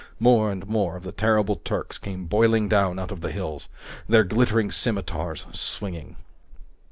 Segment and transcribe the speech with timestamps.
[0.17, 3.69] More and more of the terrible Turks came boiling down out of the hills,
[4.09, 6.15] their glittering scimitars swinging.